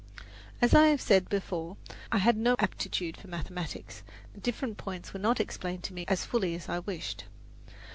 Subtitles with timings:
[0.63, 1.77] As I have said before,
[2.11, 4.01] I had no aptitude for mathematics;
[4.33, 7.25] the different points were not explained to me as fully as I wished.